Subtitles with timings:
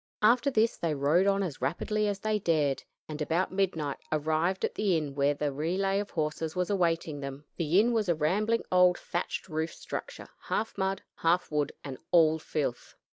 [0.23, 4.73] After this they rode on as rapidly as they dared, and about midnight arrived at
[4.73, 7.45] the inn where the relay of horses was awaiting them.
[7.57, 12.39] The inn was a rambling old thatched roofed structure, half mud, half wood, and all
[12.39, 12.95] filth.